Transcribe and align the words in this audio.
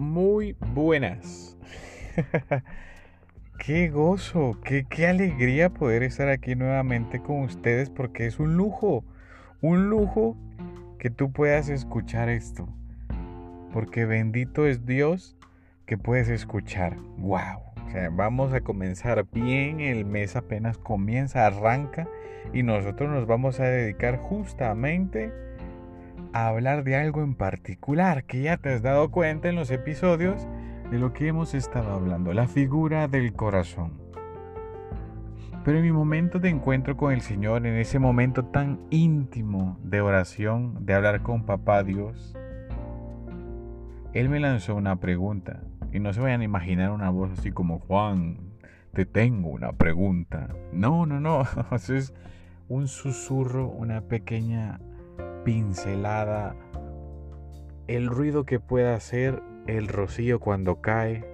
muy 0.00 0.56
buenas. 0.74 1.56
qué 3.64 3.90
gozo, 3.90 4.58
qué, 4.64 5.06
alegría 5.06 5.68
poder 5.68 6.02
estar 6.02 6.28
aquí 6.28 6.54
nuevamente 6.54 7.20
con 7.20 7.42
ustedes 7.42 7.90
porque 7.90 8.26
es 8.26 8.40
un 8.40 8.56
lujo, 8.56 9.04
un 9.60 9.90
lujo 9.90 10.36
que 10.98 11.10
tú 11.10 11.30
puedas 11.30 11.68
escuchar 11.68 12.28
esto. 12.30 12.66
Porque 13.72 14.06
bendito 14.06 14.66
es 14.66 14.86
Dios 14.86 15.36
que 15.86 15.98
puedes 15.98 16.28
escuchar. 16.28 16.96
¡Wow! 17.18 17.60
O 17.86 17.90
sea, 17.92 18.08
vamos 18.10 18.52
a 18.52 18.62
comenzar 18.62 19.26
bien, 19.30 19.80
el 19.80 20.04
mes 20.04 20.34
apenas 20.34 20.78
comienza, 20.78 21.46
arranca 21.46 22.08
y 22.52 22.62
nosotros 22.62 23.10
nos 23.10 23.26
vamos 23.26 23.60
a 23.60 23.64
dedicar 23.64 24.16
justamente 24.16 25.30
a 26.32 26.48
hablar 26.48 26.84
de 26.84 26.96
algo 26.96 27.22
en 27.22 27.34
particular 27.34 28.24
que 28.24 28.42
ya 28.42 28.56
te 28.56 28.72
has 28.72 28.82
dado 28.82 29.10
cuenta 29.10 29.48
en 29.48 29.56
los 29.56 29.70
episodios 29.70 30.46
de 30.90 30.98
lo 30.98 31.12
que 31.12 31.28
hemos 31.28 31.54
estado 31.54 31.92
hablando, 31.92 32.32
la 32.32 32.48
figura 32.48 33.08
del 33.08 33.32
corazón. 33.32 34.00
Pero 35.64 35.78
en 35.78 35.84
mi 35.84 35.92
momento 35.92 36.38
de 36.38 36.48
encuentro 36.48 36.96
con 36.96 37.12
el 37.12 37.20
Señor, 37.20 37.66
en 37.66 37.76
ese 37.76 37.98
momento 37.98 38.46
tan 38.46 38.80
íntimo 38.90 39.78
de 39.82 40.00
oración, 40.00 40.86
de 40.86 40.94
hablar 40.94 41.22
con 41.22 41.44
Papá 41.44 41.82
Dios, 41.82 42.34
Él 44.14 44.28
me 44.28 44.40
lanzó 44.40 44.74
una 44.74 44.96
pregunta. 44.96 45.62
Y 45.92 45.98
no 45.98 46.12
se 46.12 46.20
vayan 46.20 46.40
a 46.40 46.44
imaginar 46.44 46.92
una 46.92 47.10
voz 47.10 47.32
así 47.32 47.50
como 47.50 47.80
Juan, 47.80 48.38
te 48.94 49.04
tengo 49.04 49.50
una 49.50 49.72
pregunta. 49.72 50.48
No, 50.72 51.04
no, 51.04 51.20
no. 51.20 51.42
Es 51.72 52.14
un 52.68 52.88
susurro, 52.88 53.68
una 53.68 54.02
pequeña 54.02 54.80
pincelada, 55.44 56.54
el 57.86 58.06
ruido 58.06 58.44
que 58.44 58.60
pueda 58.60 58.94
hacer 58.94 59.42
el 59.66 59.88
rocío 59.88 60.40
cuando 60.40 60.80
cae, 60.80 61.24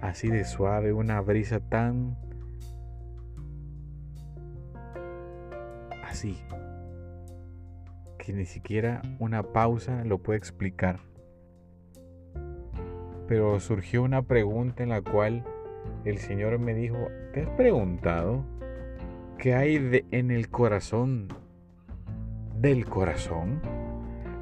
así 0.00 0.28
de 0.28 0.44
suave, 0.44 0.92
una 0.92 1.20
brisa 1.20 1.60
tan 1.60 2.16
así, 6.04 6.38
que 8.18 8.32
ni 8.32 8.44
siquiera 8.44 9.02
una 9.18 9.42
pausa 9.42 10.04
lo 10.04 10.18
puede 10.18 10.38
explicar. 10.38 11.00
Pero 13.28 13.60
surgió 13.60 14.02
una 14.02 14.22
pregunta 14.22 14.82
en 14.82 14.88
la 14.88 15.02
cual 15.02 15.44
el 16.04 16.18
Señor 16.18 16.58
me 16.58 16.74
dijo, 16.74 16.96
¿te 17.32 17.42
has 17.42 17.50
preguntado 17.50 18.44
qué 19.38 19.54
hay 19.54 20.04
en 20.10 20.30
el 20.30 20.50
corazón 20.50 21.28
del 22.60 22.84
corazón? 22.86 23.60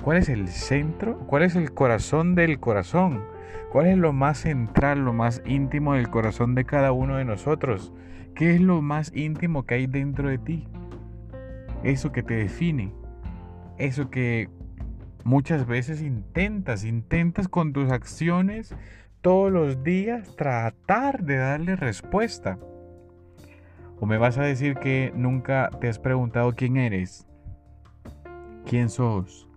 ¿Cuál 0.02 0.18
es 0.18 0.28
el 0.28 0.48
centro? 0.48 1.18
¿Cuál 1.26 1.42
es 1.42 1.56
el 1.56 1.72
corazón 1.72 2.34
del 2.34 2.58
corazón? 2.58 3.22
¿Cuál 3.70 3.86
es 3.86 3.98
lo 3.98 4.12
más 4.12 4.38
central, 4.38 5.04
lo 5.04 5.12
más 5.12 5.42
íntimo 5.44 5.94
del 5.94 6.08
corazón 6.08 6.54
de 6.54 6.64
cada 6.64 6.92
uno 6.92 7.16
de 7.16 7.24
nosotros? 7.24 7.92
¿Qué 8.34 8.54
es 8.54 8.60
lo 8.60 8.82
más 8.82 9.12
íntimo 9.14 9.64
que 9.64 9.74
hay 9.74 9.86
dentro 9.86 10.28
de 10.28 10.38
ti? 10.38 10.68
Eso 11.82 12.12
que 12.12 12.22
te 12.22 12.34
define. 12.34 12.92
Eso 13.76 14.10
que 14.10 14.48
muchas 15.24 15.66
veces 15.66 16.00
intentas, 16.02 16.84
intentas 16.84 17.48
con 17.48 17.72
tus 17.72 17.92
acciones 17.92 18.74
todos 19.20 19.52
los 19.52 19.82
días 19.82 20.34
tratar 20.36 21.22
de 21.22 21.36
darle 21.36 21.76
respuesta. 21.76 22.58
¿O 24.00 24.06
me 24.06 24.16
vas 24.16 24.38
a 24.38 24.42
decir 24.42 24.76
que 24.76 25.12
nunca 25.14 25.70
te 25.80 25.88
has 25.88 25.98
preguntado 25.98 26.54
quién 26.54 26.76
eres? 26.76 27.27
¿Quién 28.66 28.88
sos? 28.88 29.48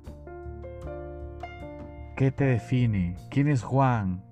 ¿Qué 2.15 2.31
te 2.31 2.45
define? 2.45 3.15
¿Quién 3.29 3.47
es 3.47 3.63
Juan? 3.63 4.23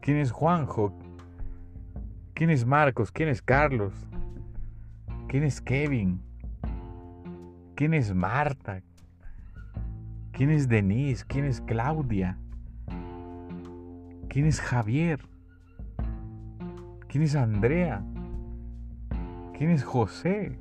¿Quién 0.00 0.16
es 0.16 0.32
Juanjo? 0.32 0.92
¿Quién 2.34 2.50
es 2.50 2.64
Marcos? 2.64 3.12
¿Quién 3.12 3.28
es 3.28 3.42
Carlos? 3.42 3.94
¿Quién 5.28 5.44
es 5.44 5.60
Kevin? 5.60 6.20
¿Quién 7.74 7.94
es 7.94 8.14
Marta? 8.14 8.82
¿Quién 10.32 10.50
es 10.50 10.68
Denise? 10.68 11.24
¿Quién 11.26 11.44
es 11.44 11.60
Claudia? 11.60 12.38
¿Quién 14.28 14.46
es 14.46 14.60
Javier? 14.60 15.20
¿Quién 17.08 17.24
es 17.24 17.36
Andrea? 17.36 18.02
¿Quién 19.56 19.70
es 19.70 19.84
José? 19.84 20.58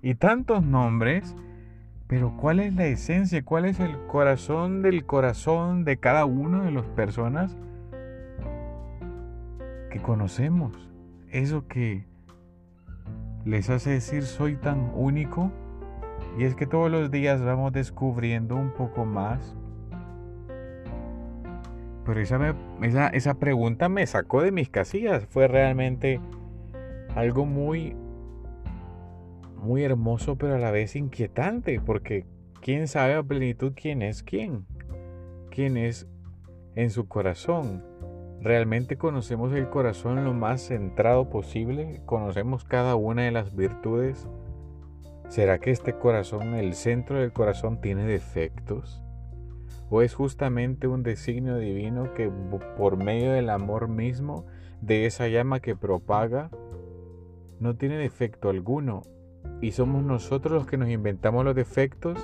Y 0.00 0.14
tantos 0.14 0.62
nombres 0.62 1.34
pero 2.10 2.36
¿cuál 2.36 2.58
es 2.58 2.74
la 2.74 2.86
esencia? 2.86 3.44
¿Cuál 3.44 3.66
es 3.66 3.78
el 3.78 3.96
corazón 4.08 4.82
del 4.82 5.06
corazón 5.06 5.84
de 5.84 5.96
cada 5.98 6.24
una 6.24 6.64
de 6.64 6.72
las 6.72 6.84
personas 6.86 7.56
que 9.90 10.02
conocemos? 10.02 10.90
Eso 11.30 11.68
que 11.68 12.04
les 13.44 13.70
hace 13.70 13.90
decir 13.90 14.24
soy 14.24 14.56
tan 14.56 14.90
único. 14.92 15.52
Y 16.36 16.42
es 16.42 16.56
que 16.56 16.66
todos 16.66 16.90
los 16.90 17.12
días 17.12 17.44
vamos 17.44 17.72
descubriendo 17.72 18.56
un 18.56 18.72
poco 18.72 19.04
más. 19.04 19.56
Pero 22.04 22.20
esa, 22.20 22.56
esa, 22.82 23.06
esa 23.06 23.34
pregunta 23.34 23.88
me 23.88 24.04
sacó 24.04 24.42
de 24.42 24.50
mis 24.50 24.68
casillas. 24.68 25.26
Fue 25.26 25.46
realmente 25.46 26.18
algo 27.14 27.46
muy 27.46 27.94
muy 29.60 29.84
hermoso 29.84 30.36
pero 30.36 30.54
a 30.54 30.58
la 30.58 30.70
vez 30.70 30.96
inquietante 30.96 31.80
porque 31.80 32.26
quién 32.60 32.88
sabe 32.88 33.14
a 33.14 33.22
plenitud 33.22 33.72
quién 33.74 34.02
es 34.02 34.22
quién, 34.22 34.66
quién 35.50 35.76
es 35.76 36.08
en 36.74 36.90
su 36.90 37.08
corazón. 37.08 37.84
¿Realmente 38.40 38.96
conocemos 38.96 39.52
el 39.52 39.68
corazón 39.68 40.24
lo 40.24 40.32
más 40.32 40.62
centrado 40.62 41.28
posible? 41.28 42.00
¿Conocemos 42.06 42.64
cada 42.64 42.96
una 42.96 43.24
de 43.24 43.32
las 43.32 43.54
virtudes? 43.54 44.26
¿Será 45.28 45.58
que 45.58 45.70
este 45.70 45.92
corazón, 45.92 46.54
el 46.54 46.74
centro 46.74 47.20
del 47.20 47.32
corazón, 47.32 47.80
tiene 47.80 48.04
defectos? 48.06 49.02
¿O 49.90 50.00
es 50.02 50.14
justamente 50.14 50.86
un 50.86 51.02
designio 51.02 51.58
divino 51.58 52.14
que 52.14 52.30
por 52.78 52.96
medio 52.96 53.32
del 53.32 53.50
amor 53.50 53.88
mismo, 53.88 54.46
de 54.80 55.04
esa 55.04 55.28
llama 55.28 55.60
que 55.60 55.76
propaga, 55.76 56.50
no 57.58 57.76
tiene 57.76 57.98
defecto 57.98 58.48
alguno 58.48 59.02
y 59.60 59.72
somos 59.72 60.02
nosotros 60.02 60.52
los 60.52 60.66
que 60.66 60.76
nos 60.76 60.88
inventamos 60.88 61.44
los 61.44 61.54
defectos, 61.54 62.18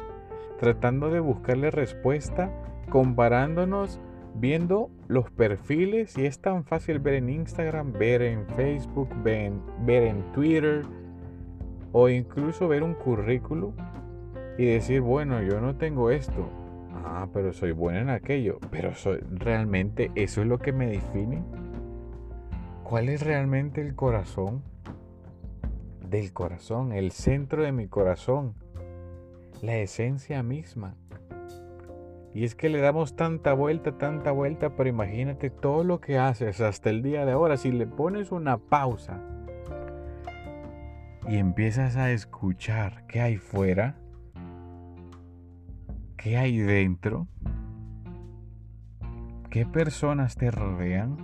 tratando 0.59 1.11
de 1.11 1.21
buscarle 1.21 1.71
respuesta, 1.71 2.51
comparándonos, 2.89 4.01
viendo 4.39 4.91
los 5.09 5.31
perfiles 5.31 6.17
y 6.19 6.27
es 6.27 6.41
tan 6.41 6.65
fácil 6.65 6.99
ver 6.99 7.15
en 7.15 7.31
Instagram, 7.31 7.93
ver 7.93 8.23
en 8.23 8.47
Facebook, 8.49 9.09
ver 9.23 9.53
en, 9.89 10.33
Twitter 10.33 10.83
o 11.93 12.09
incluso 12.09 12.69
ver 12.69 12.83
un 12.83 12.95
currículo 12.95 13.73
y 14.59 14.67
decir, 14.67 15.01
bueno, 15.01 15.43
yo 15.43 15.61
no 15.61 15.77
tengo 15.77 16.11
esto. 16.11 16.49
Ah, 17.05 17.29
pero 17.33 17.53
soy 17.53 17.73
bueno 17.73 18.01
en 18.01 18.11
aquello. 18.11 18.59
Pero 18.71 18.93
realmente 19.31 20.11
eso 20.15 20.41
es 20.41 20.47
lo 20.47 20.59
que 20.59 20.73
me 20.73 20.87
define. 20.87 21.43
¿Cuál 22.83 23.09
es 23.09 23.23
realmente 23.23 23.81
el 23.81 23.95
corazón? 23.95 24.63
Del 26.09 26.33
corazón, 26.33 26.93
el 26.93 27.13
centro 27.13 27.63
de 27.63 27.73
mi 27.73 27.89
corazón, 27.89 28.55
la 29.63 29.77
esencia 29.77 30.43
misma. 30.43 30.95
Y 32.35 32.45
es 32.45 32.55
que 32.55 32.69
le 32.69 32.81
damos 32.81 33.17
tanta 33.17 33.55
vuelta, 33.55 33.97
tanta 33.97 34.31
vuelta, 34.31 34.77
pero 34.77 34.91
imagínate 34.91 35.49
todo 35.49 35.85
lo 35.85 36.01
que 36.01 36.19
haces 36.19 36.61
hasta 36.61 36.91
el 36.91 37.03
día 37.03 37.25
de 37.25 37.33
ahora. 37.33 37.57
Si 37.57 37.73
le 37.73 37.87
pones 37.87 38.31
una 38.31 38.59
pausa 38.59 39.23
y 41.27 41.39
empiezas 41.39 41.97
a 41.97 42.13
escuchar 42.13 43.07
qué 43.07 43.23
hay 43.23 43.39
fuera, 43.39 43.97
qué 46.19 46.37
hay 46.37 46.59
dentro, 46.59 47.27
qué 49.49 49.65
personas 49.65 50.37
te 50.37 50.51
rodean, 50.51 51.17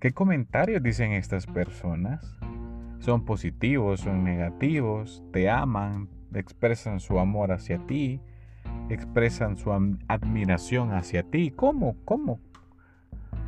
qué 0.00 0.12
comentarios 0.12 0.82
dicen 0.82 1.12
estas 1.12 1.46
personas, 1.46 2.36
son 3.04 3.26
positivos, 3.26 4.00
son 4.00 4.24
negativos, 4.24 5.22
te 5.30 5.50
aman, 5.50 6.08
expresan 6.32 7.00
su 7.00 7.18
amor 7.18 7.52
hacia 7.52 7.78
ti, 7.86 8.22
expresan 8.88 9.58
su 9.58 9.72
admiración 10.08 10.94
hacia 10.94 11.22
ti. 11.22 11.50
¿Cómo? 11.54 11.96
¿Cómo? 12.06 12.40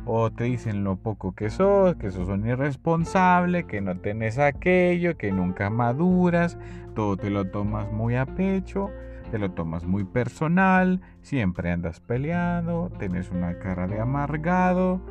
O 0.05 0.31
te 0.31 0.43
dicen 0.43 0.83
lo 0.83 0.97
poco 0.97 1.33
que 1.33 1.49
sos, 1.49 1.95
que 1.95 2.11
sos 2.11 2.29
un 2.29 2.47
irresponsable, 2.47 3.65
que 3.65 3.81
no 3.81 3.97
tenés 3.97 4.37
aquello, 4.37 5.17
que 5.17 5.31
nunca 5.31 5.71
maduras, 5.71 6.59
todo 6.93 7.17
te 7.17 7.31
lo 7.31 7.49
tomas 7.49 7.91
muy 7.91 8.15
a 8.15 8.27
pecho, 8.27 8.91
te 9.31 9.39
lo 9.39 9.51
tomas 9.51 9.85
muy 9.85 10.03
personal, 10.03 11.01
siempre 11.23 11.71
andas 11.71 11.99
peleando, 11.99 12.91
tenés 12.99 13.31
una 13.31 13.57
cara 13.57 13.87
de 13.87 13.99
amargado, 13.99 15.01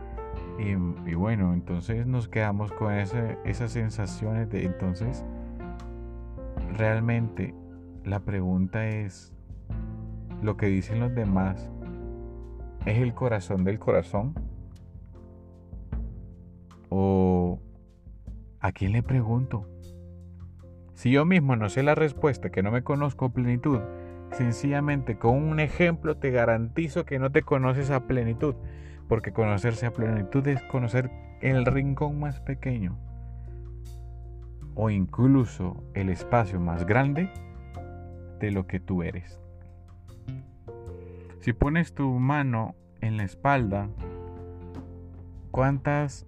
y, 0.58 1.14
bueno, 1.14 1.52
entonces 1.52 2.06
nos 2.06 2.28
quedamos 2.28 2.72
con 2.72 2.92
esas 2.94 3.70
sensaciones 3.70 4.48
de 4.50 4.64
entonces, 4.64 5.24
realmente 6.76 7.54
la 8.04 8.20
pregunta 8.20 8.86
es, 8.86 9.32
lo 10.42 10.56
que 10.56 10.66
dicen 10.66 11.00
los 11.00 11.14
demás, 11.14 11.70
es 12.86 12.98
el 12.98 13.14
corazón 13.14 13.64
del 13.64 13.78
corazón? 13.78 14.34
¿O 16.88 17.60
a 18.60 18.72
quién 18.72 18.92
le 18.92 19.02
pregunto? 19.02 19.68
Si 20.94 21.10
yo 21.10 21.24
mismo 21.24 21.56
no 21.56 21.68
sé 21.68 21.82
la 21.82 21.94
respuesta, 21.94 22.50
que 22.50 22.62
no 22.62 22.70
me 22.70 22.82
conozco 22.82 23.26
a 23.26 23.32
plenitud, 23.32 23.80
sencillamente 24.30 25.18
con 25.18 25.42
un 25.42 25.60
ejemplo 25.60 26.16
te 26.16 26.30
garantizo 26.30 27.04
que 27.04 27.18
no 27.18 27.30
te 27.30 27.42
conoces 27.42 27.90
a 27.90 28.06
plenitud, 28.06 28.54
porque 29.08 29.32
conocerse 29.32 29.86
a 29.86 29.92
plenitud 29.92 30.46
es 30.48 30.62
conocer 30.64 31.10
el 31.40 31.64
rincón 31.66 32.18
más 32.18 32.40
pequeño 32.40 32.98
o 34.74 34.90
incluso 34.90 35.82
el 35.94 36.10
espacio 36.10 36.60
más 36.60 36.86
grande 36.86 37.30
de 38.38 38.50
lo 38.50 38.66
que 38.66 38.78
tú 38.78 39.02
eres. 39.02 39.40
Si 41.40 41.52
pones 41.52 41.94
tu 41.94 42.08
mano 42.10 42.74
en 43.00 43.16
la 43.16 43.24
espalda, 43.24 43.88
¿cuántas 45.50 46.26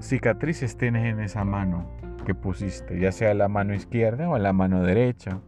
cicatrices 0.00 0.76
tienes 0.76 1.04
en 1.04 1.20
esa 1.20 1.44
mano 1.44 1.90
que 2.24 2.34
pusiste? 2.34 2.98
Ya 2.98 3.12
sea 3.12 3.34
la 3.34 3.48
mano 3.48 3.74
izquierda 3.74 4.30
o 4.30 4.38
la 4.38 4.52
mano 4.52 4.82
derecha. 4.82 5.40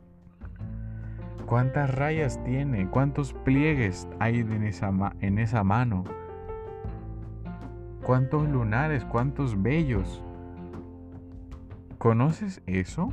¿Cuántas 1.47 1.95
rayas 1.95 2.43
tiene? 2.45 2.89
¿Cuántos 2.91 3.33
pliegues 3.33 4.09
hay 4.19 4.41
en 4.41 4.65
esa, 4.65 4.93
en 5.21 5.39
esa 5.39 5.63
mano? 5.63 6.05
¿Cuántos 8.05 8.47
lunares? 8.47 9.03
¿Cuántos 9.07 9.63
vellos? 9.63 10.23
¿Conoces 11.97 12.61
eso? 12.67 13.09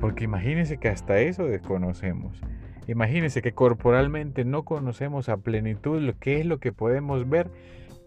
Porque 0.00 0.24
imagínese 0.24 0.78
que 0.78 0.88
hasta 0.88 1.18
eso 1.18 1.44
desconocemos. 1.44 2.40
Imagínense 2.86 3.42
que 3.42 3.52
corporalmente 3.52 4.46
no 4.46 4.62
conocemos 4.64 5.28
a 5.28 5.36
plenitud 5.36 6.00
lo 6.00 6.18
que 6.18 6.40
es 6.40 6.46
lo 6.46 6.60
que 6.60 6.72
podemos 6.72 7.28
ver. 7.28 7.50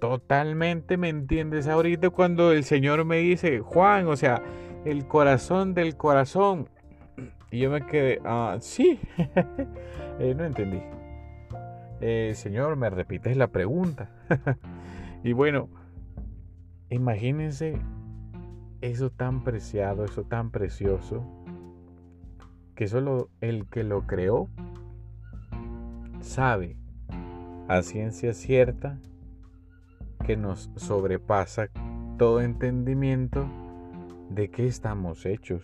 Totalmente 0.02 0.98
me 0.98 1.10
entiendes 1.10 1.68
ahorita 1.68 2.10
cuando 2.10 2.52
el 2.52 2.64
Señor 2.64 3.06
me 3.06 3.18
dice, 3.18 3.60
Juan, 3.60 4.08
o 4.08 4.16
sea, 4.16 4.42
el 4.84 5.06
corazón 5.06 5.76
del 5.76 5.96
corazón. 5.96 6.70
Y 7.52 7.60
yo 7.60 7.70
me 7.70 7.86
quedé, 7.86 8.20
ah, 8.26 8.58
sí, 8.60 9.00
eh, 10.20 10.34
no 10.36 10.44
entendí. 10.44 10.82
Eh, 12.02 12.34
señor, 12.36 12.76
me 12.76 12.90
repites 12.90 13.38
la 13.38 13.48
pregunta. 13.48 14.10
y 15.24 15.34
bueno, 15.34 15.70
imagínense 16.90 17.80
eso 18.82 19.10
tan 19.10 19.44
preciado, 19.44 20.06
eso 20.06 20.24
tan 20.24 20.52
precioso 20.52 21.24
que 22.76 22.88
solo 22.88 23.30
el 23.42 23.68
que 23.68 23.84
lo 23.84 24.06
creó 24.06 24.50
sabe 26.20 26.78
a 27.68 27.82
ciencia 27.82 28.34
cierta 28.34 29.00
que 30.26 30.36
nos 30.36 30.70
sobrepasa 30.76 31.70
todo 32.18 32.42
entendimiento 32.42 33.48
de 34.30 34.50
qué 34.50 34.68
estamos 34.68 35.26
hechos, 35.26 35.64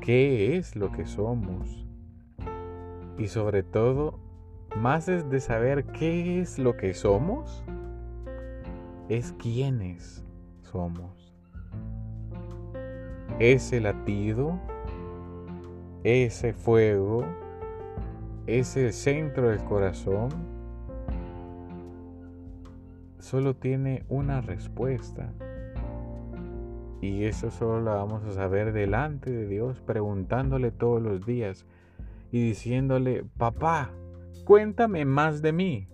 qué 0.00 0.56
es 0.56 0.76
lo 0.76 0.92
que 0.92 1.06
somos 1.06 1.86
y 3.18 3.28
sobre 3.28 3.62
todo, 3.62 4.20
más 4.76 5.06
de 5.06 5.40
saber 5.40 5.84
qué 5.86 6.40
es 6.40 6.58
lo 6.58 6.76
que 6.76 6.94
somos, 6.94 7.64
es 9.08 9.32
quiénes 9.38 10.24
somos. 10.62 11.34
Ese 13.38 13.80
latido 13.80 14.58
ese 16.04 16.52
fuego, 16.52 17.24
ese 18.46 18.92
centro 18.92 19.50
del 19.50 19.62
corazón, 19.64 20.30
solo 23.18 23.54
tiene 23.54 24.04
una 24.08 24.40
respuesta. 24.40 25.32
Y 27.00 27.24
eso 27.24 27.50
solo 27.50 27.80
lo 27.80 27.94
vamos 27.94 28.24
a 28.24 28.32
saber 28.32 28.72
delante 28.72 29.30
de 29.30 29.46
Dios, 29.46 29.80
preguntándole 29.80 30.70
todos 30.70 31.00
los 31.00 31.24
días 31.24 31.66
y 32.32 32.40
diciéndole, 32.42 33.24
papá, 33.36 33.90
cuéntame 34.48 35.04
más 35.04 35.42
de 35.42 35.52
mí. 35.52 35.88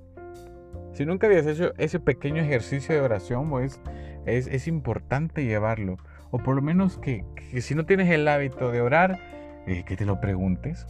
Si 0.92 1.04
nunca 1.04 1.26
habías 1.26 1.44
hecho 1.44 1.72
ese 1.76 1.98
pequeño 1.98 2.40
ejercicio 2.40 2.94
de 2.94 3.00
oración, 3.00 3.50
pues 3.50 3.80
es, 4.26 4.68
importante 4.68 5.44
llevarlo. 5.44 5.96
O 6.30 6.38
por 6.38 6.54
lo 6.54 6.62
menos 6.62 6.96
que 6.96 7.24
si 7.60 7.74
no 7.74 7.84
tienes 7.84 8.08
el 8.10 8.28
hábito 8.28 8.70
de 8.70 8.80
orar, 8.80 9.18
eh, 9.66 9.82
que 9.84 9.96
te 9.96 10.06
lo 10.06 10.20
preguntes. 10.20 10.86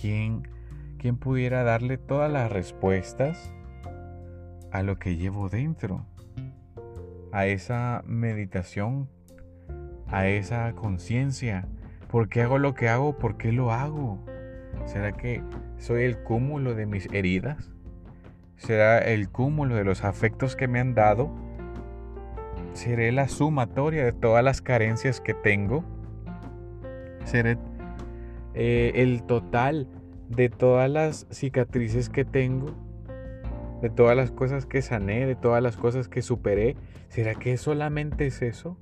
¿Quién, 0.00 0.48
¿Quién 0.96 1.16
pudiera 1.16 1.64
darle 1.64 1.98
todas 1.98 2.30
las 2.30 2.52
respuestas 2.52 3.52
a 4.70 4.84
lo 4.84 5.00
que 5.00 5.16
llevo 5.16 5.48
dentro? 5.48 6.06
A 7.32 7.46
esa 7.46 8.04
meditación, 8.06 9.08
a 10.06 10.28
esa 10.28 10.72
conciencia. 10.76 11.66
¿Por 12.08 12.28
qué 12.28 12.42
hago 12.42 12.58
lo 12.58 12.74
que 12.74 12.88
hago? 12.88 13.18
¿Por 13.18 13.36
qué 13.38 13.50
lo 13.50 13.72
hago? 13.72 14.35
¿Será 14.84 15.12
que 15.12 15.42
soy 15.78 16.04
el 16.04 16.18
cúmulo 16.18 16.74
de 16.74 16.86
mis 16.86 17.06
heridas? 17.12 17.70
¿Será 18.56 18.98
el 18.98 19.28
cúmulo 19.28 19.74
de 19.74 19.84
los 19.84 20.04
afectos 20.04 20.56
que 20.56 20.68
me 20.68 20.80
han 20.80 20.94
dado? 20.94 21.30
¿Seré 22.74 23.10
la 23.12 23.28
sumatoria 23.28 24.04
de 24.04 24.12
todas 24.12 24.44
las 24.44 24.60
carencias 24.62 25.20
que 25.20 25.34
tengo? 25.34 25.84
ser 27.26 27.58
eh, 28.54 28.92
el 28.94 29.22
total 29.24 29.88
de 30.28 30.48
todas 30.48 30.90
las 30.90 31.26
cicatrices 31.30 32.08
que 32.08 32.24
tengo, 32.24 32.74
de 33.82 33.90
todas 33.90 34.16
las 34.16 34.30
cosas 34.30 34.64
que 34.66 34.80
sané, 34.80 35.26
de 35.26 35.34
todas 35.34 35.62
las 35.62 35.76
cosas 35.76 36.08
que 36.08 36.22
superé. 36.22 36.76
¿Será 37.08 37.34
que 37.34 37.56
solamente 37.56 38.26
es 38.26 38.42
eso? 38.42 38.78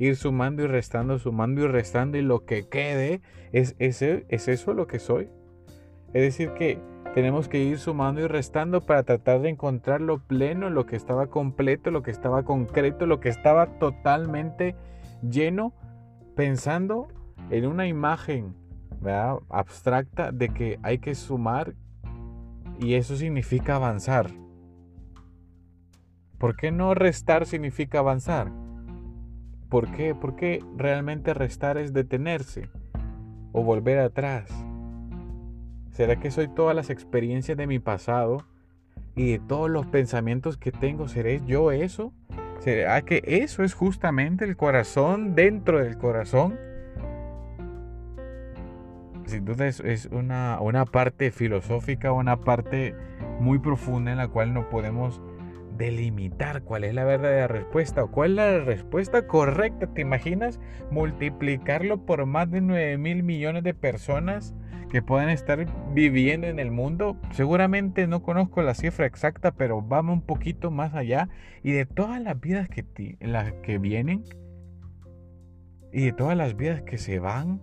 Ir 0.00 0.16
sumando 0.16 0.64
y 0.64 0.66
restando, 0.66 1.18
sumando 1.18 1.60
y 1.60 1.68
restando 1.68 2.18
y 2.18 2.22
lo 2.22 2.44
que 2.44 2.68
quede 2.68 3.20
es, 3.52 3.76
ese, 3.78 4.24
es 4.28 4.48
eso 4.48 4.74
lo 4.74 4.88
que 4.88 4.98
soy. 4.98 5.28
Es 6.12 6.22
decir, 6.22 6.54
que 6.54 6.80
tenemos 7.14 7.48
que 7.48 7.62
ir 7.62 7.78
sumando 7.78 8.22
y 8.22 8.26
restando 8.26 8.80
para 8.80 9.02
tratar 9.02 9.42
de 9.42 9.50
encontrar 9.50 10.00
lo 10.00 10.18
pleno, 10.18 10.70
lo 10.70 10.86
que 10.86 10.96
estaba 10.96 11.26
completo, 11.26 11.90
lo 11.90 12.02
que 12.02 12.10
estaba 12.10 12.44
concreto, 12.44 13.04
lo 13.04 13.20
que 13.20 13.28
estaba 13.28 13.78
totalmente 13.78 14.74
lleno, 15.22 15.74
pensando 16.34 17.08
en 17.50 17.66
una 17.66 17.86
imagen 17.86 18.56
abstracta 19.50 20.32
de 20.32 20.48
que 20.48 20.78
hay 20.82 20.98
que 20.98 21.14
sumar 21.14 21.74
y 22.78 22.94
eso 22.94 23.16
significa 23.16 23.76
avanzar. 23.76 24.30
¿Por 26.38 26.56
qué 26.56 26.72
no 26.72 26.94
restar 26.94 27.44
significa 27.44 27.98
avanzar? 27.98 28.50
¿Por 29.70 29.92
qué? 29.92 30.16
Porque 30.16 30.64
realmente 30.76 31.32
restar 31.32 31.78
es 31.78 31.92
detenerse 31.92 32.68
o 33.52 33.62
volver 33.62 34.00
atrás. 34.00 34.50
¿Será 35.92 36.16
que 36.16 36.32
soy 36.32 36.48
todas 36.48 36.74
las 36.74 36.90
experiencias 36.90 37.56
de 37.56 37.68
mi 37.68 37.78
pasado 37.78 38.44
y 39.14 39.32
de 39.32 39.38
todos 39.38 39.70
los 39.70 39.86
pensamientos 39.86 40.56
que 40.56 40.72
tengo? 40.72 41.06
¿Seré 41.06 41.40
yo 41.46 41.70
eso? 41.70 42.12
¿Será 42.58 43.00
que 43.02 43.22
eso 43.24 43.62
es 43.62 43.74
justamente 43.74 44.44
el 44.44 44.56
corazón 44.56 45.36
dentro 45.36 45.78
del 45.78 45.96
corazón? 45.96 46.58
sin 49.26 49.44
duda 49.44 49.68
es, 49.68 50.08
una, 50.10 50.58
una, 50.60 50.84
parte 50.84 51.30
filosófica, 51.30 52.10
una 52.10 52.40
parte 52.40 52.96
muy 53.38 53.60
profunda 53.60 54.10
en 54.10 54.18
la 54.18 54.26
cual 54.26 54.52
no 54.52 54.68
podemos 54.68 55.22
delimitar 55.80 56.62
cuál 56.62 56.84
es 56.84 56.94
la 56.94 57.04
verdadera 57.04 57.48
respuesta 57.48 58.04
o 58.04 58.10
cuál 58.10 58.32
es 58.32 58.36
la 58.36 58.58
respuesta 58.60 59.26
correcta. 59.26 59.86
¿Te 59.86 60.02
imaginas 60.02 60.60
multiplicarlo 60.90 62.04
por 62.04 62.26
más 62.26 62.50
de 62.50 62.60
9 62.60 62.98
mil 62.98 63.22
millones 63.22 63.64
de 63.64 63.72
personas 63.72 64.54
que 64.90 65.00
puedan 65.00 65.30
estar 65.30 65.66
viviendo 65.94 66.46
en 66.48 66.58
el 66.58 66.70
mundo? 66.70 67.16
Seguramente 67.32 68.06
no 68.06 68.22
conozco 68.22 68.60
la 68.60 68.74
cifra 68.74 69.06
exacta, 69.06 69.52
pero 69.52 69.80
vamos 69.80 70.16
un 70.16 70.22
poquito 70.22 70.70
más 70.70 70.94
allá. 70.94 71.30
Y 71.62 71.72
de 71.72 71.86
todas 71.86 72.20
las 72.20 72.38
vidas 72.38 72.68
que, 72.68 73.16
las 73.18 73.50
que 73.62 73.78
vienen 73.78 74.24
y 75.94 76.04
de 76.04 76.12
todas 76.12 76.36
las 76.36 76.56
vidas 76.56 76.82
que 76.82 76.98
se 76.98 77.20
van, 77.20 77.62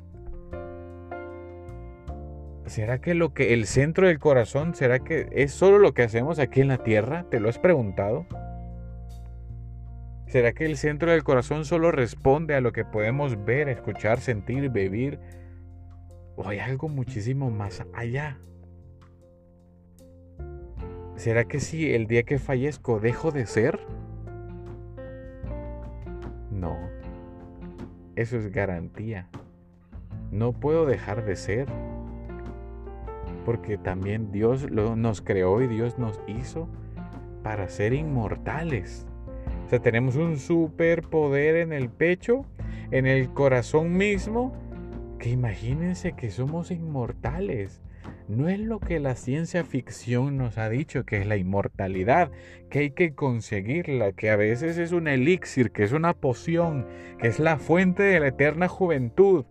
¿Será 2.68 3.00
que 3.00 3.14
lo 3.14 3.34
que 3.34 3.54
el 3.54 3.66
centro 3.66 4.08
del 4.08 4.20
corazón, 4.20 4.76
será 4.76 5.00
que 5.00 5.30
es 5.32 5.54
solo 5.54 5.80
lo 5.80 5.94
que 5.94 6.04
hacemos 6.04 6.38
aquí 6.38 6.60
en 6.60 6.68
la 6.68 6.84
tierra? 6.84 7.26
¿Te 7.30 7.40
lo 7.40 7.48
has 7.48 7.60
preguntado? 7.60 8.26
¿Será 10.28 10.52
que 10.52 10.66
el 10.66 10.76
centro 10.76 11.12
del 11.12 11.24
corazón 11.24 11.64
solo 11.64 11.92
responde 11.92 12.56
a 12.56 12.62
lo 12.62 12.74
que 12.74 12.84
podemos 12.84 13.46
ver, 13.46 13.70
escuchar, 13.70 14.20
sentir, 14.20 14.70
vivir? 14.70 15.18
¿O 16.36 16.46
hay 16.50 16.60
algo 16.60 16.90
muchísimo 16.90 17.50
más 17.50 17.86
allá? 17.94 18.38
¿Será 21.16 21.46
que 21.46 21.62
si 21.62 21.94
el 21.94 22.06
día 22.06 22.24
que 22.24 22.38
fallezco 22.38 23.00
dejo 23.00 23.32
de 23.32 23.46
ser? 23.46 23.80
No. 26.52 26.78
Eso 28.18 28.36
es 28.36 28.52
garantía. 28.52 29.30
No 30.32 30.52
puedo 30.52 30.86
dejar 30.86 31.24
de 31.24 31.38
ser 31.38 31.68
porque 33.48 33.78
también 33.78 34.30
Dios 34.34 34.70
nos 34.70 35.22
creó 35.22 35.62
y 35.62 35.68
Dios 35.68 35.98
nos 35.98 36.20
hizo 36.28 36.68
para 37.44 37.70
ser 37.70 37.94
inmortales. 37.94 39.08
O 39.66 39.70
sea, 39.70 39.80
tenemos 39.80 40.18
un 40.18 40.38
superpoder 40.38 41.56
en 41.56 41.72
el 41.72 41.88
pecho, 41.88 42.46
en 42.92 43.06
el 43.06 43.30
corazón 43.30 43.96
mismo, 43.96 44.52
que 45.18 45.30
imagínense 45.30 46.12
que 46.12 46.30
somos 46.30 46.72
inmortales. 46.72 47.82
No 48.28 48.50
es 48.50 48.60
lo 48.60 48.82
que 48.82 49.00
la 49.00 49.16
ciencia 49.16 49.64
ficción 49.64 50.36
nos 50.36 50.58
ha 50.58 50.68
dicho, 50.68 51.06
que 51.06 51.22
es 51.22 51.26
la 51.26 51.38
inmortalidad, 51.38 52.32
que 52.70 52.80
hay 52.80 52.92
que 52.92 53.16
conseguirla, 53.16 54.12
que 54.12 54.30
a 54.30 54.36
veces 54.36 54.78
es 54.78 54.92
un 54.92 55.08
elixir, 55.08 55.72
que 55.72 55.86
es 55.86 55.94
una 55.94 56.14
poción, 56.14 56.86
que 57.18 57.30
es 57.30 57.40
la 57.40 57.60
fuente 57.60 58.04
de 58.04 58.20
la 58.20 58.28
eterna 58.28 58.68
juventud. 58.68 59.46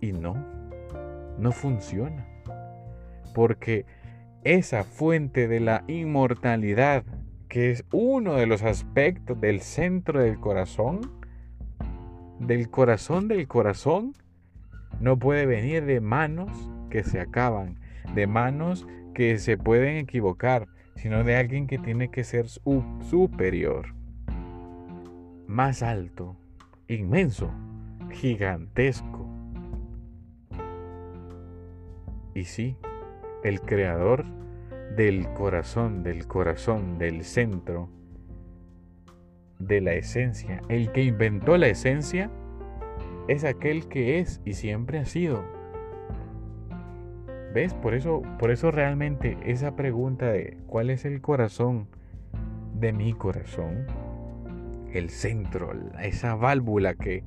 Y 0.00 0.12
no, 0.12 0.61
no 1.42 1.52
funciona. 1.52 2.26
Porque 3.34 3.84
esa 4.44 4.84
fuente 4.84 5.48
de 5.48 5.60
la 5.60 5.84
inmortalidad, 5.88 7.04
que 7.48 7.70
es 7.70 7.84
uno 7.92 8.34
de 8.34 8.46
los 8.46 8.62
aspectos 8.62 9.40
del 9.40 9.60
centro 9.60 10.22
del 10.22 10.38
corazón, 10.38 11.00
del 12.38 12.70
corazón 12.70 13.28
del 13.28 13.46
corazón, 13.46 14.14
no 15.00 15.18
puede 15.18 15.46
venir 15.46 15.84
de 15.84 16.00
manos 16.00 16.50
que 16.90 17.02
se 17.02 17.20
acaban, 17.20 17.78
de 18.14 18.26
manos 18.26 18.86
que 19.14 19.38
se 19.38 19.58
pueden 19.58 19.96
equivocar, 19.96 20.68
sino 20.96 21.24
de 21.24 21.36
alguien 21.36 21.66
que 21.66 21.78
tiene 21.78 22.10
que 22.10 22.24
ser 22.24 22.48
superior, 22.48 23.94
más 25.46 25.82
alto, 25.82 26.36
inmenso, 26.88 27.50
gigantesco. 28.10 29.11
Y 32.34 32.44
sí, 32.44 32.76
el 33.44 33.60
creador 33.60 34.24
del 34.96 35.32
corazón, 35.34 36.02
del 36.02 36.26
corazón, 36.26 36.98
del 36.98 37.24
centro, 37.24 37.88
de 39.58 39.80
la 39.80 39.94
esencia, 39.94 40.60
el 40.68 40.92
que 40.92 41.04
inventó 41.04 41.56
la 41.56 41.68
esencia, 41.68 42.30
es 43.28 43.44
aquel 43.44 43.86
que 43.88 44.18
es 44.18 44.40
y 44.44 44.54
siempre 44.54 44.98
ha 44.98 45.04
sido. 45.04 45.44
¿Ves? 47.54 47.74
Por 47.74 47.94
eso, 47.94 48.22
por 48.38 48.50
eso 48.50 48.70
realmente 48.70 49.36
esa 49.44 49.76
pregunta 49.76 50.26
de 50.26 50.56
cuál 50.66 50.90
es 50.90 51.04
el 51.04 51.20
corazón 51.20 51.86
de 52.74 52.92
mi 52.92 53.12
corazón, 53.12 53.86
el 54.92 55.10
centro, 55.10 55.72
esa 56.00 56.34
válvula 56.34 56.94
que 56.94 57.24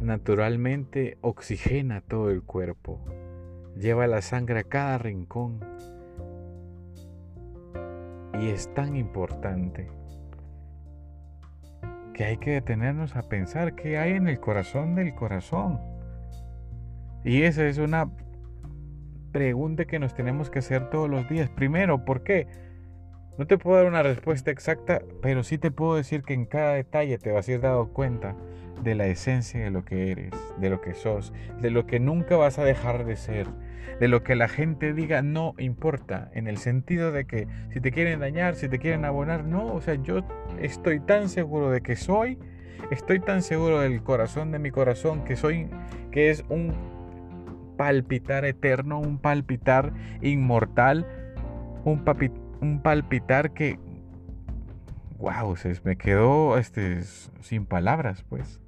naturalmente 0.00 1.18
oxigena 1.20 2.00
todo 2.00 2.30
el 2.30 2.42
cuerpo, 2.42 3.00
lleva 3.76 4.06
la 4.06 4.22
sangre 4.22 4.60
a 4.60 4.64
cada 4.64 4.98
rincón 4.98 5.60
y 8.40 8.48
es 8.48 8.72
tan 8.74 8.96
importante 8.96 9.88
que 12.14 12.24
hay 12.24 12.36
que 12.38 12.52
detenernos 12.52 13.16
a 13.16 13.22
pensar 13.22 13.74
qué 13.74 13.98
hay 13.98 14.12
en 14.12 14.28
el 14.28 14.40
corazón 14.40 14.94
del 14.94 15.14
corazón. 15.14 15.80
Y 17.24 17.42
esa 17.42 17.66
es 17.66 17.78
una 17.78 18.10
pregunta 19.32 19.84
que 19.84 19.98
nos 19.98 20.14
tenemos 20.14 20.50
que 20.50 20.60
hacer 20.60 20.90
todos 20.90 21.08
los 21.08 21.28
días. 21.28 21.50
Primero, 21.50 22.04
¿por 22.04 22.22
qué? 22.22 22.46
No 23.40 23.46
te 23.46 23.56
puedo 23.56 23.78
dar 23.78 23.86
una 23.86 24.02
respuesta 24.02 24.50
exacta, 24.50 25.00
pero 25.22 25.42
sí 25.44 25.56
te 25.56 25.70
puedo 25.70 25.94
decir 25.94 26.24
que 26.24 26.34
en 26.34 26.44
cada 26.44 26.74
detalle 26.74 27.16
te 27.16 27.32
vas 27.32 27.48
a 27.48 27.52
ir 27.52 27.62
dado 27.62 27.88
cuenta 27.88 28.36
de 28.82 28.94
la 28.94 29.06
esencia 29.06 29.64
de 29.64 29.70
lo 29.70 29.82
que 29.82 30.10
eres, 30.10 30.34
de 30.58 30.68
lo 30.68 30.82
que 30.82 30.92
sos, 30.92 31.32
de 31.58 31.70
lo 31.70 31.86
que 31.86 32.00
nunca 32.00 32.36
vas 32.36 32.58
a 32.58 32.64
dejar 32.64 33.06
de 33.06 33.16
ser, 33.16 33.46
de 33.98 34.08
lo 34.08 34.22
que 34.24 34.36
la 34.36 34.46
gente 34.46 34.92
diga 34.92 35.22
no 35.22 35.54
importa, 35.56 36.30
en 36.34 36.48
el 36.48 36.58
sentido 36.58 37.12
de 37.12 37.24
que 37.24 37.48
si 37.72 37.80
te 37.80 37.92
quieren 37.92 38.20
dañar, 38.20 38.56
si 38.56 38.68
te 38.68 38.78
quieren 38.78 39.06
abonar, 39.06 39.42
no, 39.46 39.72
o 39.72 39.80
sea, 39.80 39.94
yo 39.94 40.18
estoy 40.60 41.00
tan 41.00 41.30
seguro 41.30 41.70
de 41.70 41.80
que 41.80 41.96
soy, 41.96 42.38
estoy 42.90 43.20
tan 43.20 43.40
seguro 43.40 43.80
del 43.80 44.02
corazón 44.02 44.52
de 44.52 44.58
mi 44.58 44.70
corazón 44.70 45.24
que 45.24 45.36
soy, 45.36 45.70
que 46.10 46.28
es 46.28 46.44
un 46.50 46.74
palpitar 47.78 48.44
eterno, 48.44 49.00
un 49.00 49.16
palpitar 49.16 49.94
inmortal, 50.20 51.06
un, 51.84 52.04
un 52.60 52.82
palpitar 52.82 53.52
que, 53.52 53.78
wow, 55.18 55.56
se 55.56 55.78
me 55.84 55.96
quedó 55.96 56.58
este, 56.58 57.02
sin 57.40 57.66
palabras, 57.66 58.24
pues 58.28 58.60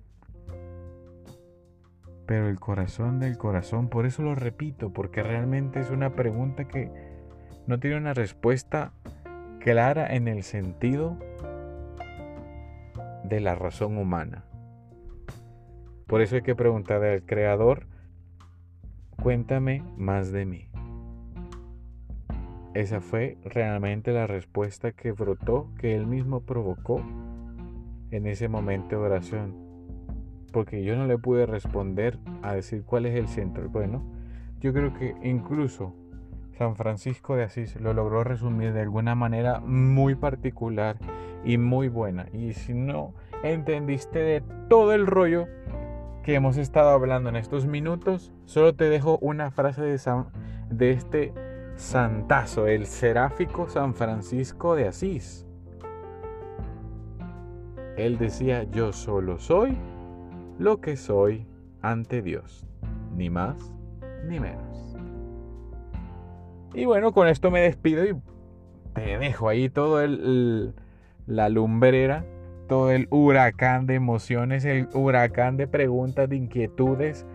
pero 2.33 2.49
el 2.49 2.59
corazón 2.59 3.19
del 3.19 3.37
corazón, 3.37 3.89
por 3.89 4.07
eso 4.07 4.23
lo 4.23 4.35
repito, 4.35 4.91
porque 4.91 5.23
realmente 5.23 5.81
es 5.81 5.91
una 5.91 6.15
pregunta 6.15 6.65
que 6.67 6.91
no 7.67 7.79
tiene 7.79 7.99
una 7.99 8.15
respuesta 8.15 8.95
clara 9.61 10.15
en 10.15 10.29
el 10.29 10.43
sentido 10.43 11.19
de 13.25 13.41
la 13.41 13.55
razón 13.55 13.99
humana. 13.99 14.47
Por 16.07 16.23
eso 16.23 16.37
hay 16.37 16.43
que 16.43 16.55
preguntar 16.55 17.05
al 17.05 17.23
Creador, 17.25 17.87
cuéntame 19.23 19.85
más 19.99 20.33
de 20.33 20.47
mí. 20.47 20.72
Esa 22.75 23.00
fue 23.00 23.37
realmente 23.45 24.12
la 24.12 24.26
respuesta 24.26 24.93
que 24.93 25.12
brotó, 25.12 25.69
que 25.79 25.95
él 25.95 26.07
mismo 26.07 26.41
provocó 26.41 27.02
en 28.11 28.26
ese 28.26 28.49
momento 28.49 28.97
de 28.97 29.07
oración 29.07 29.73
porque 30.52 30.85
yo 30.85 30.95
no 30.97 31.07
le 31.07 31.19
pude 31.19 31.47
responder 31.47 32.19
a 32.43 32.55
decir 32.55 32.85
cuál 32.85 33.07
es 33.07 33.17
el 33.17 33.26
centro. 33.26 33.69
Bueno, 33.71 34.02
yo 34.61 34.73
creo 34.73 34.93
que 34.93 35.17
incluso 35.23 35.95
San 36.52 36.76
Francisco 36.76 37.35
de 37.35 37.45
Asís 37.45 37.81
lo 37.81 37.95
logró 37.95 38.23
resumir 38.23 38.73
de 38.73 38.83
alguna 38.83 39.14
manera 39.14 39.61
muy 39.61 40.14
particular 40.14 40.99
y 41.45 41.59
muy 41.59 41.88
buena. 41.88 42.26
Y 42.33 42.52
si 42.52 42.75
no 42.75 43.14
entendiste 43.43 44.21
de 44.21 44.43
todo 44.69 44.93
el 44.93 45.07
rollo 45.07 45.49
que 46.23 46.35
hemos 46.35 46.57
estado 46.57 46.91
hablando 46.91 47.31
en 47.31 47.37
estos 47.37 47.67
minutos, 47.67 48.33
solo 48.45 48.75
te 48.75 48.88
dejo 48.88 49.19
una 49.21 49.50
frase 49.50 49.83
de, 49.83 49.99
de 50.71 50.91
este 50.93 51.33
santazo, 51.76 52.67
el 52.67 52.87
seráfico 52.87 53.69
San 53.69 53.95
Francisco 53.95 54.75
de 54.75 54.88
Asís. 54.88 55.47
Él 57.97 58.19
decía, 58.19 58.64
yo 58.64 58.93
solo 58.93 59.38
soy 59.38 59.76
lo 60.59 60.81
que 60.81 60.97
soy 60.97 61.47
ante 61.83 62.23
Dios, 62.23 62.67
ni 63.17 63.31
más 63.31 63.73
ni 64.26 64.41
menos. 64.41 64.97
Y 66.75 66.85
bueno, 66.87 67.12
con 67.12 67.29
esto 67.29 67.50
me 67.50 67.61
despido 67.61 68.05
y 68.05 68.14
te 68.95 69.19
dejo 69.19 69.49
ahí 69.49 69.69
todo 69.69 70.00
el, 70.00 70.75
la 71.26 71.49
lumbrera, 71.49 72.25
todo 72.69 72.91
el 72.91 73.09
huracán 73.11 73.87
de 73.87 73.95
emociones, 73.95 74.64
el 74.64 74.88
huracán 74.95 75.57
de 75.57 75.67
preguntas, 75.67 76.29
de 76.29 76.37
inquietudes, 76.37 77.26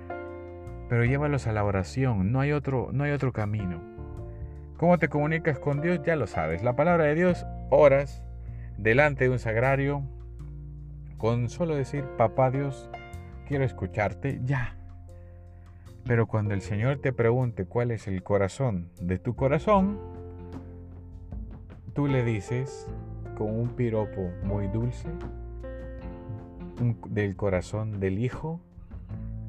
pero 0.89 1.05
llévalos 1.05 1.45
a 1.47 1.53
la 1.53 1.63
oración, 1.63 2.31
no 2.31 2.39
hay 2.39 2.51
otro, 2.51 2.89
no 2.91 3.03
hay 3.03 3.11
otro 3.11 3.31
camino. 3.31 3.96
¿Cómo 4.77 4.99
te 4.99 5.09
comunicas 5.09 5.57
con 5.57 5.81
Dios? 5.81 6.01
Ya 6.05 6.15
lo 6.15 6.27
sabes. 6.27 6.61
La 6.61 6.75
palabra 6.75 7.05
de 7.05 7.15
Dios, 7.15 7.47
oras 7.71 8.21
delante 8.77 9.23
de 9.23 9.31
un 9.31 9.39
sagrario, 9.39 10.03
con 11.17 11.49
solo 11.49 11.75
decir, 11.75 12.03
papá 12.15 12.51
Dios, 12.51 12.87
quiero 13.47 13.63
escucharte 13.63 14.39
ya. 14.43 14.77
Pero 16.05 16.27
cuando 16.27 16.53
el 16.53 16.61
Señor 16.61 16.99
te 16.99 17.11
pregunte 17.11 17.65
cuál 17.65 17.89
es 17.89 18.07
el 18.07 18.21
corazón 18.21 18.91
de 19.01 19.17
tu 19.17 19.35
corazón, 19.35 19.99
tú 21.93 22.05
le 22.05 22.23
dices 22.23 22.87
con 23.35 23.59
un 23.59 23.69
piropo 23.69 24.29
muy 24.43 24.67
dulce 24.67 25.09
del 27.09 27.35
corazón 27.35 27.99
del 27.99 28.19
Hijo, 28.19 28.61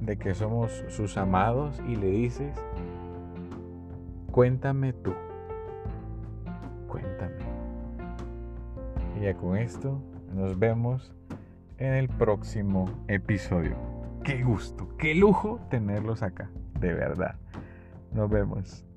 de 0.00 0.16
que 0.16 0.32
somos 0.32 0.84
sus 0.88 1.18
amados, 1.18 1.82
y 1.86 1.96
le 1.96 2.06
dices, 2.06 2.56
cuéntame 4.38 4.92
tú, 4.92 5.12
cuéntame. 6.86 7.34
Y 9.16 9.24
ya 9.24 9.34
con 9.34 9.56
esto 9.56 10.00
nos 10.32 10.56
vemos 10.56 11.12
en 11.78 11.94
el 11.94 12.08
próximo 12.08 12.88
episodio. 13.08 13.74
Qué 14.22 14.44
gusto, 14.44 14.86
qué 14.96 15.16
lujo 15.16 15.58
tenerlos 15.70 16.22
acá, 16.22 16.52
de 16.78 16.94
verdad. 16.94 17.34
Nos 18.12 18.30
vemos. 18.30 18.87